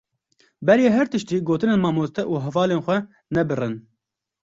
Berî 0.65 0.87
her 0.95 1.07
tiştî, 1.11 1.37
gotinên 1.47 1.79
mamoste 1.85 2.23
û 2.31 2.33
hevalên 2.45 2.81
xwe 2.85 2.97
nebirin. 3.35 3.75